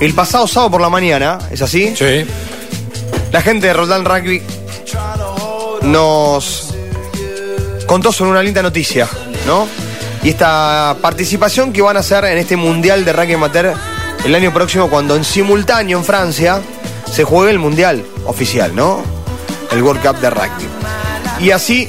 [0.00, 1.94] El pasado sábado por la mañana, ¿es así?
[1.96, 2.26] Sí.
[3.32, 4.42] La gente de Roldán Rugby
[5.82, 6.74] nos
[7.86, 9.08] contó sobre una linda noticia,
[9.46, 9.66] ¿no?
[10.22, 13.74] Y esta participación que van a hacer en este Mundial de Rugby Amateur
[14.24, 16.60] el año próximo cuando en simultáneo en Francia
[17.10, 19.02] se juegue el Mundial oficial, ¿no?
[19.70, 20.66] El World Cup de Rugby.
[21.40, 21.88] Y así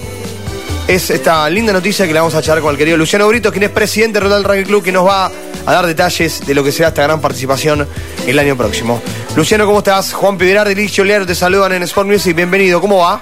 [0.88, 3.64] es esta linda noticia que le vamos a echar con el querido Luciano Brito, quien
[3.64, 5.26] es presidente de Roldán Rugby Club, que nos va
[5.66, 7.86] a dar detalles de lo que será esta gran participación
[8.26, 9.02] el año próximo.
[9.36, 10.14] Luciano, ¿cómo estás?
[10.14, 12.36] Juan Piedrar y Licio Lear te saludan en Sport Music.
[12.36, 13.22] Bienvenido, ¿cómo va?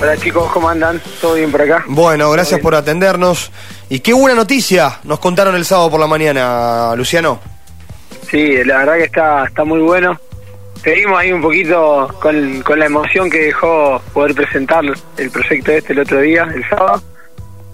[0.00, 1.00] Hola chicos, ¿cómo andan?
[1.20, 1.84] ¿Todo bien por acá?
[1.88, 3.50] Bueno, gracias por atendernos.
[3.88, 7.40] Y qué buena noticia nos contaron el sábado por la mañana, Luciano.
[8.30, 10.20] Sí, la verdad que está, está muy bueno.
[10.88, 14.82] Seguimos ahí un poquito con, con la emoción que dejó poder presentar
[15.18, 17.02] el proyecto este el otro día, el sábado.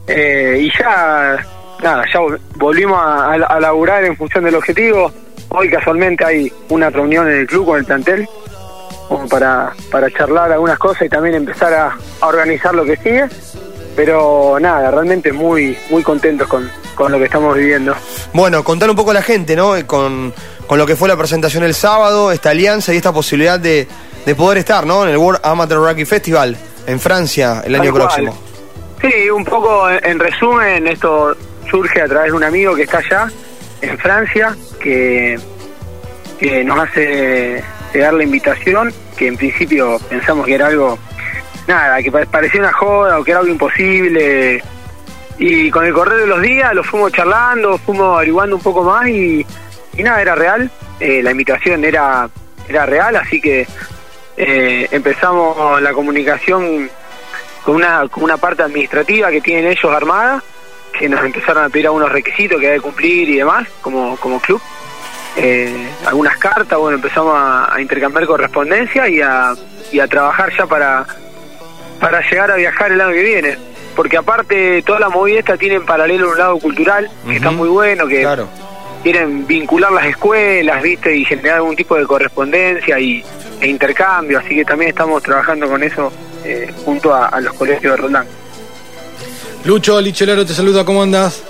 [0.09, 1.37] Eh, y ya,
[1.81, 5.13] nada, ya vol- volvimos a, a, a laburar en función del objetivo.
[5.51, 8.29] Hoy casualmente hay una reunión en el club con el plantel
[9.07, 13.27] como para, para charlar algunas cosas y también empezar a, a organizar lo que sigue.
[13.95, 17.95] Pero nada, realmente muy muy contentos con, con lo que estamos viviendo.
[18.33, 19.77] Bueno, contar un poco a la gente, ¿no?
[19.77, 20.35] Eh, Con,
[20.67, 23.87] con lo que fue la presentación el sábado, esta alianza y esta posibilidad de,
[24.25, 25.05] de poder estar, ¿no?
[25.05, 28.37] En el World Amateur Rugby Festival en Francia el año próximo.
[29.01, 31.37] Sí, un poco en, en resumen, esto
[31.71, 33.31] surge a través de un amigo que está allá,
[33.83, 35.39] en Francia, que,
[36.39, 40.99] que nos hace llegar la invitación, que en principio pensamos que era algo,
[41.67, 44.63] nada, que pa- parecía una joda o que era algo imposible.
[45.39, 49.07] Y con el correr de los días lo fuimos charlando, fuimos averiguando un poco más
[49.09, 49.45] y,
[49.97, 50.71] y nada, era real.
[51.01, 52.29] Eh, la invitación era,
[52.69, 53.67] era real, así que
[54.37, 56.91] eh, empezamos la comunicación
[57.65, 60.43] con una, con una parte administrativa que tienen ellos armada,
[60.99, 64.41] que nos empezaron a pedir algunos requisitos que hay que cumplir y demás, como, como
[64.41, 64.61] club.
[65.37, 69.55] Eh, algunas cartas, bueno, empezamos a, a intercambiar correspondencia y a,
[69.91, 71.05] y a trabajar ya para,
[72.01, 73.59] para llegar a viajar el año que viene.
[73.97, 77.69] Porque aparte, toda la movida esta tiene en paralelo un lado cultural, que está muy
[77.69, 78.49] bueno, que Claro.
[79.05, 81.15] Quieren vincular las escuelas, ¿viste?
[81.15, 83.23] Y generar algún tipo de correspondencia y,
[83.61, 86.11] e intercambio, así que también estamos trabajando con eso
[86.43, 88.27] eh, junto a, a los colegios de Roldán.
[89.65, 91.43] Lucho, Licholero te saluda, ¿cómo andas?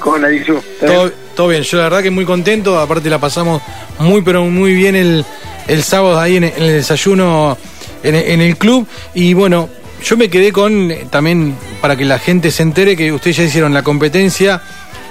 [0.00, 0.60] Con la DISU.
[0.80, 3.62] Todo, todo bien, yo la verdad que muy contento, aparte la pasamos
[3.98, 5.24] muy pero muy bien el,
[5.68, 7.56] el sábado ahí en, en el desayuno
[8.02, 9.68] en, en el club y bueno,
[10.02, 13.44] yo me quedé con eh, también para que la gente se entere que ustedes ya
[13.44, 14.62] hicieron la competencia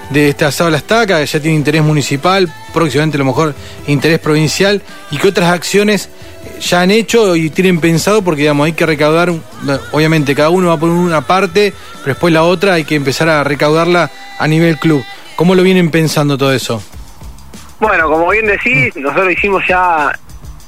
[0.09, 3.55] de este asado a la estaca, que ya tiene interés municipal, próximamente a lo mejor
[3.87, 4.81] interés provincial
[5.11, 6.09] y que otras acciones
[6.59, 9.31] ya han hecho y tienen pensado porque digamos hay que recaudar,
[9.91, 13.43] obviamente cada uno va por una parte, pero después la otra hay que empezar a
[13.43, 15.03] recaudarla a nivel club.
[15.35, 16.81] ¿Cómo lo vienen pensando todo eso?
[17.79, 20.11] Bueno, como bien decís, nosotros hicimos ya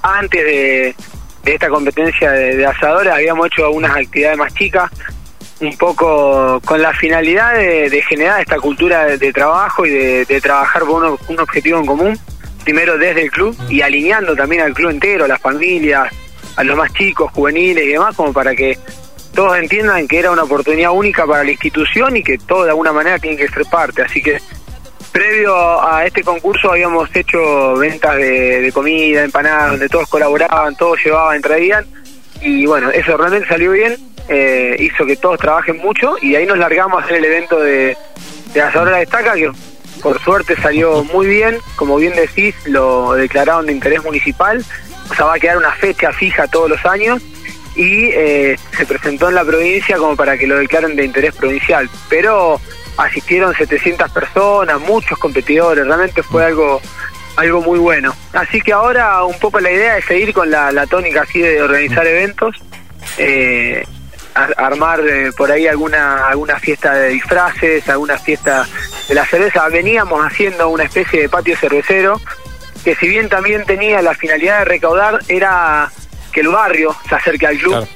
[0.02, 0.96] antes de,
[1.44, 4.90] de esta competencia de, de asadores, habíamos hecho algunas actividades más chicas,
[5.61, 10.83] un poco con la finalidad de, de generar esta cultura de, trabajo y de, trabajar
[10.83, 12.19] por un, un objetivo en común,
[12.63, 16.11] primero desde el club y alineando también al club entero, a las familias,
[16.55, 18.77] a los más chicos, juveniles y demás, como para que
[19.33, 22.91] todos entiendan que era una oportunidad única para la institución y que todos de alguna
[22.91, 24.01] manera tienen que ser parte.
[24.01, 24.39] Así que
[25.11, 30.99] previo a este concurso habíamos hecho ventas de, de comida, empanadas, donde todos colaboraban, todos
[31.03, 31.85] llevaban, traían.
[32.41, 33.95] Y bueno, eso realmente salió bien,
[34.29, 37.97] eh, hizo que todos trabajen mucho y ahí nos largamos a hacer el evento de,
[38.53, 39.51] de Asadora Destaca, que
[40.01, 41.57] por suerte salió muy bien.
[41.75, 44.63] Como bien decís, lo declararon de interés municipal,
[45.09, 47.21] o sea, va a quedar una fecha fija todos los años
[47.75, 51.89] y eh, se presentó en la provincia como para que lo declaren de interés provincial.
[52.09, 52.59] Pero
[52.97, 56.81] asistieron 700 personas, muchos competidores, realmente fue algo
[57.37, 58.13] algo muy bueno.
[58.33, 61.61] Así que ahora un poco la idea es seguir con la, la tónica así de
[61.61, 62.55] organizar eventos,
[63.17, 63.83] eh,
[64.33, 68.65] armar eh, por ahí alguna alguna fiesta de disfraces, alguna fiesta
[69.07, 69.67] de la cerveza.
[69.69, 72.19] Veníamos haciendo una especie de patio cervecero
[72.83, 75.91] que si bien también tenía la finalidad de recaudar era
[76.31, 77.87] que el barrio se acerque al club Claro.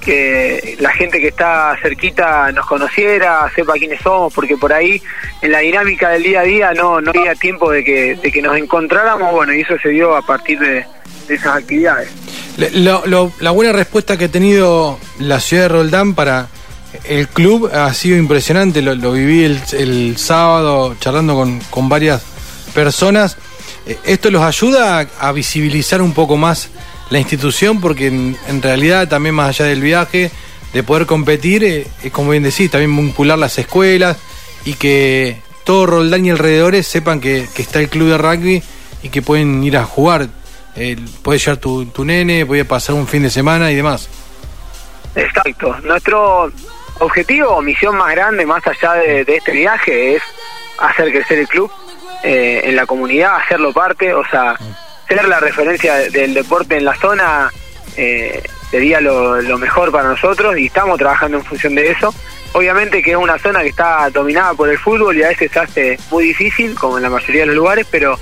[0.00, 5.02] que la gente que está cerquita nos conociera, sepa quiénes somos, porque por ahí
[5.42, 8.40] en la dinámica del día a día no, no había tiempo de que, de que
[8.40, 10.86] nos encontráramos, bueno, y eso se dio a partir de,
[11.28, 12.08] de esas actividades.
[12.56, 16.48] Lo- lo- la buena respuesta que ha tenido la ciudad de Roldán para
[17.04, 18.80] el club ha sido impresionante.
[18.80, 22.22] Lo, viví el, el sábado charlando con, con varias
[22.74, 23.36] personas.
[23.86, 26.68] Eh, Esto los ayuda a, visibilizar un poco más
[27.10, 30.30] la institución porque en, en realidad también más allá del viaje,
[30.72, 34.16] de poder competir, eh, es como bien decís, también vincular las escuelas
[34.64, 38.62] y que todo Roldán y alrededores sepan que está el club de rugby
[39.02, 40.28] y que pueden ir a jugar.
[40.76, 44.08] Eh, puede llevar tu, tu nene, puede pasar un fin de semana y demás.
[45.14, 45.74] Exacto.
[45.82, 46.52] Nuestro
[46.98, 50.22] objetivo o misión más grande, más allá de, este viaje, es
[50.78, 51.70] hacer crecer el club
[52.22, 54.56] eh, en la comunidad, hacerlo parte, o sea,
[55.08, 57.50] ser la referencia del deporte en la zona
[57.96, 62.14] eh, sería lo, lo mejor para nosotros y estamos trabajando en función de eso.
[62.52, 65.58] Obviamente que es una zona que está dominada por el fútbol y a veces se
[65.58, 68.18] hace muy difícil, como en la mayoría de los lugares, pero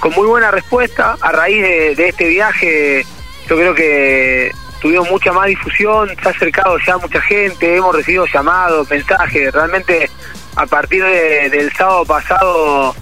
[0.00, 1.16] con muy buena respuesta.
[1.20, 1.62] A raíz
[1.96, 3.04] de, este viaje,
[3.48, 8.26] yo creo que tuvimos mucha más difusión, se ha acercado ya mucha gente, hemos recibido
[8.26, 10.08] llamados, mensajes, realmente
[10.54, 12.94] a partir del sábado pasado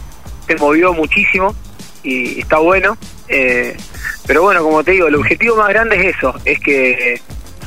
[0.46, 1.54] se movió muchísimo
[2.02, 2.96] y, está bueno.
[3.28, 3.76] Eh,
[4.26, 7.20] pero bueno, como te digo, el objetivo más grande es eso, es que,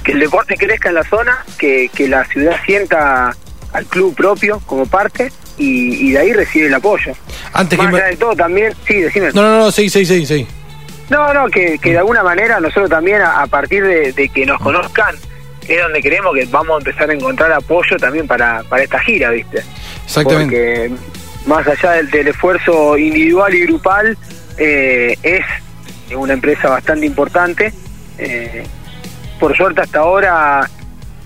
[0.03, 3.35] que el deporte crezca en la zona, que, que la ciudad sienta
[3.73, 7.13] al club propio como parte y, de ahí recibe el apoyo.
[7.53, 9.29] Antes Más allá de todo también, sí, decime.
[9.33, 10.47] No, no, no, sí, sí, sí, sí.
[11.09, 15.15] No, no, que, que de alguna manera nosotros también a, partir de, que nos conozcan
[15.67, 19.31] es donde queremos que vamos a empezar a encontrar apoyo también para, para esta gira,
[19.31, 19.63] ¿viste?
[20.05, 20.89] Exactamente.
[20.89, 20.91] Porque
[21.45, 24.17] más allá del, esfuerzo individual y grupal,
[24.57, 25.45] eh, es
[26.15, 27.73] una empresa bastante importante.
[28.17, 28.63] Eh,
[29.39, 30.69] por suerte hasta ahora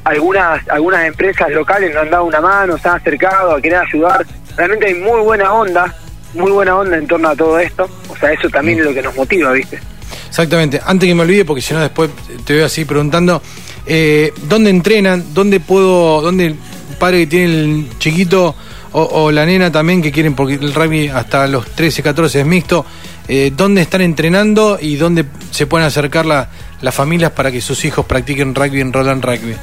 [0.03, 4.25] algunas algunas empresas locales nos han dado una mano, se han acercado a querer ayudar.
[4.55, 5.94] Realmente hay muy buena onda,
[6.33, 7.89] muy buena onda en torno a todo esto.
[8.09, 9.79] O sea, eso también es lo que nos motiva, ¿viste?
[10.27, 10.81] Exactamente.
[10.85, 12.09] Antes que me olvide, porque si no después
[12.45, 13.41] te veo así preguntando,
[13.85, 15.33] eh, ¿dónde entrenan?
[15.33, 16.57] ¿Dónde puedo, dónde el
[16.99, 18.56] padre que tiene el chiquito
[18.95, 22.85] o, la nena también que quieren, porque el rugby hasta los 13, 14 es mixto,
[23.27, 26.49] eh, ¿dónde están entrenando y dónde se pueden acercar la,
[26.81, 29.56] las familias para que sus hijos practiquen rugby en Roland Rugby?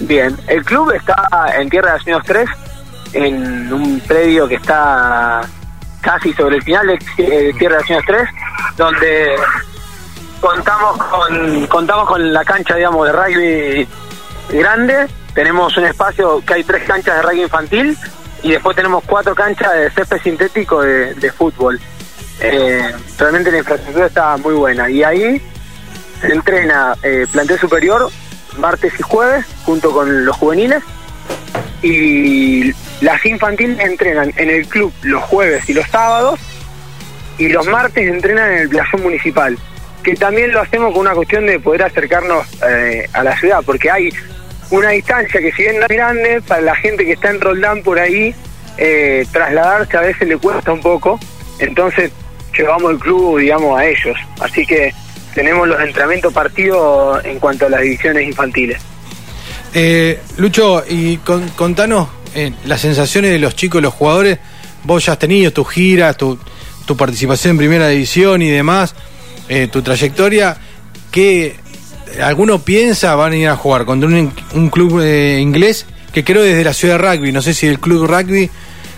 [0.00, 1.16] Bien, el club está
[1.56, 2.48] en Tierra de Años 3,
[3.14, 5.40] en un predio que está
[6.00, 8.28] casi sobre el final de Tierra de Años 3,
[8.76, 9.34] donde
[10.40, 13.88] contamos con contamos con la cancha, digamos, de rugby
[14.50, 15.08] grande.
[15.34, 17.98] Tenemos un espacio que hay tres canchas de rugby infantil
[18.42, 21.80] y después tenemos cuatro canchas de césped sintético de, fútbol.
[22.40, 25.42] Eh, realmente la infraestructura está muy buena y ahí
[26.20, 28.08] se entrena eh, plantel superior
[28.56, 30.82] martes y jueves junto con los juveniles
[31.82, 36.40] y las infantiles entrenan en el club los jueves y los sábados
[37.38, 39.58] y los martes entrenan en el playón municipal
[40.02, 43.90] que también lo hacemos con una cuestión de poder acercarnos eh, a la ciudad porque
[43.90, 44.10] hay
[44.70, 47.98] una distancia que si bien es grande para la gente que está en Roldán por
[47.98, 48.34] ahí
[48.76, 51.18] eh, trasladarse a veces le cuesta un poco
[51.58, 52.12] entonces
[52.56, 54.16] llevamos el club digamos a ellos.
[54.40, 54.92] Así que
[55.38, 58.82] tenemos los entrenamientos partidos en cuanto a las divisiones infantiles.
[59.72, 64.40] Eh, Lucho, y contanos eh, las sensaciones de los chicos, los jugadores.
[64.82, 66.40] Vos ya has tenido tu gira, tu,
[66.86, 68.96] tu participación en primera división y demás,
[69.48, 70.56] eh, tu trayectoria.
[71.12, 71.54] ¿Qué
[72.20, 76.74] alguno piensa van a ir a jugar contra un, club inglés que creo desde la
[76.74, 77.30] ciudad de rugby?
[77.30, 78.50] No sé si el club rugby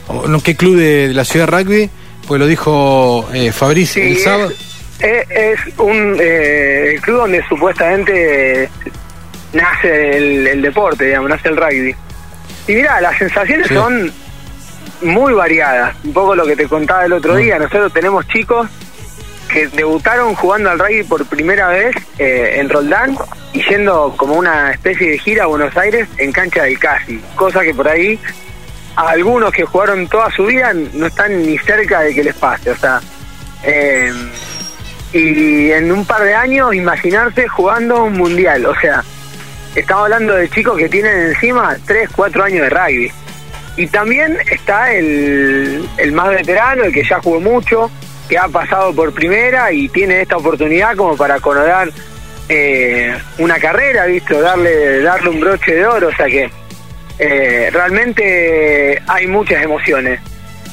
[0.08, 1.90] o no, qué club de, la ciudad de rugby,
[2.26, 4.50] pues lo dijo Fabricio el sábado.
[4.50, 4.69] Es,
[5.78, 8.68] un eh, club donde supuestamente
[9.52, 10.16] nace
[10.52, 11.94] el, deporte, digamos, nace el rugby.
[12.68, 14.12] Y mira, las sensaciones son
[15.02, 15.94] muy variadas.
[16.04, 17.38] Un poco lo que te contaba el otro mm.
[17.38, 17.58] día.
[17.58, 18.68] Nosotros tenemos chicos
[19.48, 23.16] que debutaron jugando al rugby por primera vez eh, en Roldán
[23.52, 27.20] y yendo como una especie de gira a Buenos Aires en cancha del Casi.
[27.34, 28.18] Cosa que por ahí
[28.96, 32.70] a algunos que jugaron toda su vida no están ni cerca de que les pase.
[32.70, 33.00] O sea,
[33.64, 34.12] eh,
[35.12, 38.66] y en un par de años imaginarse jugando un mundial.
[38.66, 39.02] O sea,
[39.74, 43.12] estamos hablando de chicos que tienen encima 3, 4 años de rugby.
[43.76, 47.90] Y también está el, el más veterano, el que ya jugó mucho,
[48.28, 51.90] que ha pasado por primera y tiene esta oportunidad como para coronar
[52.48, 54.40] eh, una carrera, ¿visto?
[54.40, 56.50] Darle, darle un broche de oro, o sea que
[57.18, 60.20] eh, realmente hay muchas emociones.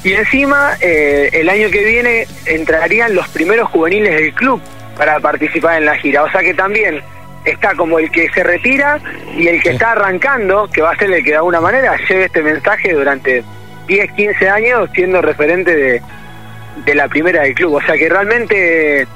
[0.03, 4.61] Y encima, eh, el año que viene entrarían los primeros juveniles del club
[4.95, 6.23] para participar en la gira.
[6.23, 7.01] O sea que también
[7.45, 8.99] está como el que se retira
[9.37, 12.25] y el que está arrancando, que va a ser el que de alguna manera lleve
[12.25, 13.43] este mensaje durante
[13.87, 16.01] 10, 15 años siendo referente de,
[16.85, 17.75] de la primera del club.
[17.75, 19.07] O sea que realmente,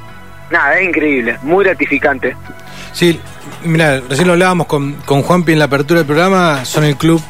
[0.50, 2.36] nada, es increíble, muy gratificante.
[2.94, 3.20] Sí,
[3.64, 7.22] mira, recién lo hablábamos con, con Juanpi en la apertura del programa, son el club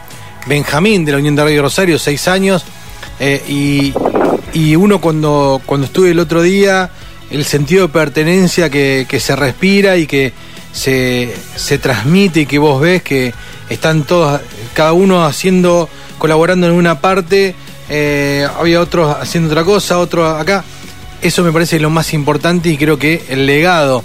[0.47, 2.65] Benjamín de la Unión de Radio Rosario, seis años
[3.19, 3.93] eh,
[4.53, 6.89] y, uno cuando, cuando estuve el otro día,
[7.29, 10.33] el sentido de pertenencia que, se respira y que
[10.71, 13.33] se, se transmite y que vos ves que
[13.69, 14.41] están todos,
[14.73, 17.55] cada uno haciendo, colaborando en una parte,
[17.89, 20.63] eh, había otros haciendo otra cosa, otros acá.
[21.21, 24.03] eso me parece lo más importante y creo que el legado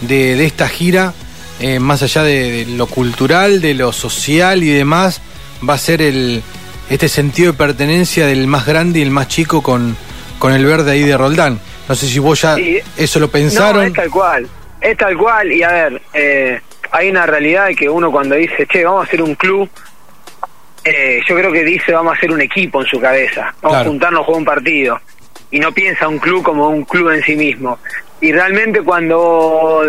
[0.00, 1.12] de, de esta gira,
[1.60, 5.20] eh, más allá de, lo cultural, de lo social y demás,
[5.66, 6.42] va a ser el
[6.88, 9.96] este sentido de pertenencia del más grande y el más chico con,
[10.38, 11.60] con el verde ahí de Roldán.
[11.88, 12.56] No sé si vos ya
[12.96, 13.82] eso lo pensaron.
[13.82, 14.48] No, es tal cual,
[14.80, 15.52] es tal cual.
[15.52, 19.22] Y a ver, eh, hay una realidad que uno cuando dice, che, vamos a hacer
[19.22, 19.68] un club,
[20.84, 23.78] eh, yo creo que dice, vamos a hacer un equipo en su cabeza, vamos claro.
[23.78, 25.00] a juntarnos a jugar un partido.
[25.50, 27.78] Y no piensa un club como un club en sí mismo.
[28.20, 29.82] Y realmente cuando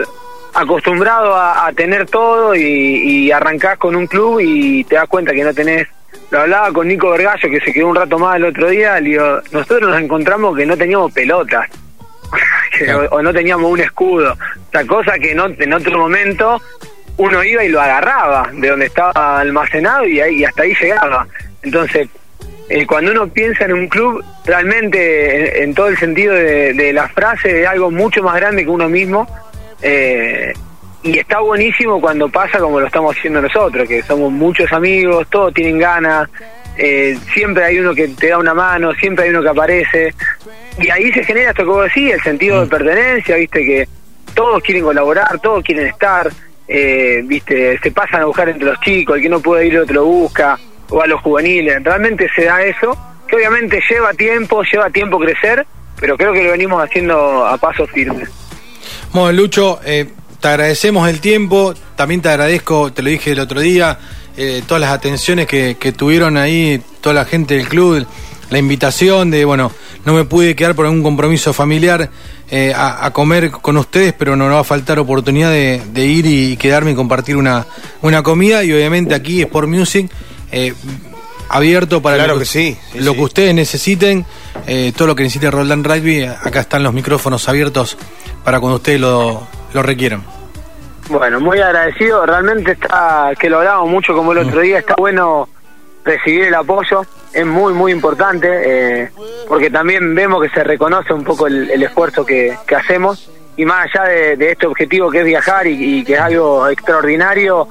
[0.53, 5.33] acostumbrado a, a tener todo y, y arrancás con un club y te das cuenta
[5.33, 5.87] que no tenés
[6.29, 9.09] lo hablaba con Nico Vergallo, que se quedó un rato más el otro día, le
[9.09, 11.69] digo, nosotros nos encontramos que no teníamos pelotas,
[13.11, 16.61] o, o, no teníamos un escudo, o sea, cosa que no, en otro momento
[17.17, 21.27] uno iba y lo agarraba de donde estaba almacenado y, ahí, y hasta ahí llegaba.
[21.63, 22.07] Entonces,
[22.69, 26.93] eh, cuando uno piensa en un club, realmente, en, en todo el sentido de, de,
[26.93, 29.27] la frase, es algo mucho más grande que uno mismo.
[29.81, 30.53] Eh,
[31.07, 35.53] y está buenísimo cuando pasa como lo estamos haciendo nosotros, que somos muchos amigos, todos
[35.53, 36.29] tienen ganas,
[36.77, 40.13] eh, siempre hay uno que te da una mano, siempre hay uno que aparece,
[40.77, 43.87] y ahí se genera esto que vos decís, el sentido de pertenencia, viste, que
[44.33, 46.29] todos quieren colaborar, todos quieren estar,
[46.67, 49.95] eh, viste, se pasan a buscar entre los chicos, el que no puede ir otro
[49.95, 50.59] lo busca,
[50.89, 52.97] o a los juveniles, realmente se da eso,
[53.29, 55.65] que obviamente lleva tiempo, lleva tiempo crecer,
[56.01, 58.29] pero creo que lo venimos haciendo a pasos firmes.
[59.13, 60.05] Bueno, Lucho, eh,
[60.39, 63.97] te agradecemos el tiempo, también te agradezco, te lo dije el otro día,
[64.35, 68.05] eh, todas las atenciones que, que, tuvieron ahí, toda la gente del club,
[68.49, 69.71] la invitación de, bueno,
[70.05, 72.11] no me pude quedar por algún compromiso familiar
[72.51, 76.05] eh, a, a, comer con ustedes, pero no, no va a faltar oportunidad de, de,
[76.05, 77.65] ir y quedarme y compartir una,
[78.03, 80.09] una comida y obviamente aquí Sport Music.
[80.51, 80.73] Eh,
[81.49, 83.17] abierto para claro lo, que, sí, sí, lo sí.
[83.17, 84.25] que ustedes necesiten,
[84.97, 87.97] todo lo que necesite Roldán Rugby, acá están los micrófonos abiertos
[88.43, 90.23] para cuando ustedes lo, lo requieran.
[91.09, 95.47] Bueno, muy agradecido, realmente está, que lo hablamos mucho como el otro día, está bueno
[96.03, 99.11] recibir el apoyo, es muy, muy importante, eh,
[99.47, 103.65] porque también vemos que se reconoce un poco el, el esfuerzo que, que, hacemos, y
[103.65, 107.67] más allá de, de, este objetivo que es viajar y, y que es algo extraordinario,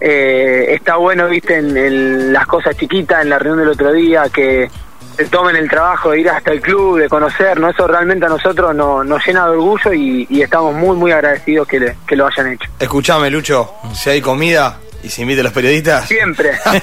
[0.00, 4.24] eh, está bueno, viste, en, en, las cosas chiquitas, en la reunión del otro día,
[4.32, 4.70] que
[5.20, 8.74] se tomen el trabajo de ir hasta el club, de conocernos, eso realmente a nosotros
[8.74, 12.26] nos, nos llena de orgullo y, y, estamos muy, muy agradecidos que, le, que lo
[12.26, 12.70] hayan hecho.
[12.78, 16.08] Escuchame, Lucho, si hay comida y se invita a los periodistas.
[16.08, 16.80] Siempre, siempre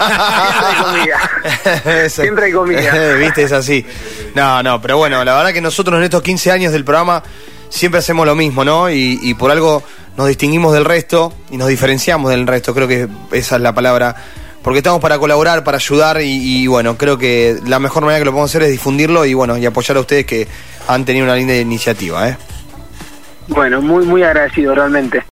[0.67, 2.09] hay comida.
[2.09, 3.13] siempre hay comida.
[3.15, 3.83] viste, es así.
[4.35, 7.23] No, no, pero bueno, la verdad que nosotros en estos 15 años del programa
[7.69, 8.91] siempre hacemos lo mismo, ¿no?
[8.91, 9.81] Y, y por algo
[10.15, 14.15] nos distinguimos del resto y nos diferenciamos del resto, creo que esa es la palabra
[14.67, 18.25] porque estamos para colaborar, para ayudar y, y, bueno, creo que la mejor manera que
[18.25, 20.45] lo podemos hacer es difundirlo y bueno, y apoyar a ustedes que
[20.89, 22.37] han tenido una linda iniciativa, ¿eh?
[23.47, 25.23] Bueno, muy muy agradecido realmente.